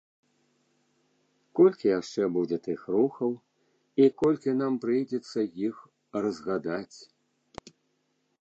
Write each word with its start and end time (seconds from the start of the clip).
Колькі 1.59 1.85
яшчэ 1.99 2.23
будзе 2.37 2.57
тых 2.67 2.81
рухаў 2.95 3.31
і 4.05 4.15
колькі 4.23 4.57
нам 4.65 4.73
прыйдзецца 4.87 5.39
іх 5.69 5.75
разгадаць! 6.25 6.97